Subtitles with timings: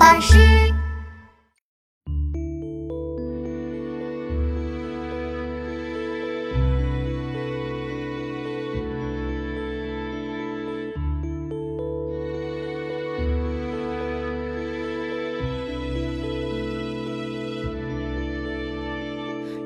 [0.00, 0.34] 巴士。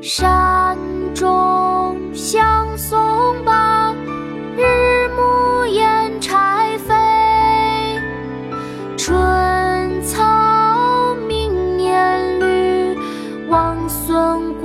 [0.02, 0.53] 山